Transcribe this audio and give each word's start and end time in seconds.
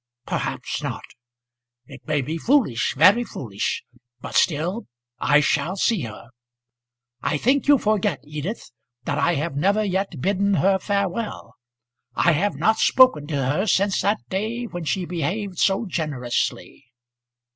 "Perhaps 0.25 0.81
not. 0.81 1.03
It 1.85 2.01
may 2.07 2.23
be 2.23 2.39
foolish, 2.39 2.95
very 2.97 3.23
foolish; 3.23 3.83
but 4.19 4.33
still 4.33 4.87
I 5.19 5.41
shall 5.41 5.75
see 5.75 6.01
her. 6.01 6.29
I 7.21 7.37
think 7.37 7.67
you 7.67 7.77
forget, 7.77 8.19
Edith, 8.23 8.71
that 9.05 9.19
I 9.19 9.35
have 9.35 9.55
never 9.55 9.83
yet 9.83 10.19
bidden 10.19 10.55
her 10.55 10.79
farewell. 10.79 11.53
I 12.15 12.31
have 12.31 12.55
not 12.55 12.79
spoken 12.79 13.27
to 13.27 13.35
her 13.45 13.67
since 13.67 14.01
that 14.01 14.17
day 14.27 14.63
when 14.65 14.85
she 14.85 15.05
behaved 15.05 15.59
so 15.59 15.85
generously." 15.85 16.83